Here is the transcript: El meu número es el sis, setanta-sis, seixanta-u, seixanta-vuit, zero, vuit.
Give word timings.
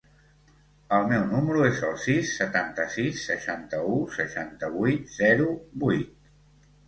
El 0.95 1.03
meu 1.09 1.25
número 1.33 1.65
es 1.65 1.81
el 1.89 1.99
sis, 2.03 2.31
setanta-sis, 2.39 3.19
seixanta-u, 3.29 3.99
seixanta-vuit, 4.15 5.05
zero, 5.19 5.47
vuit. 5.85 6.33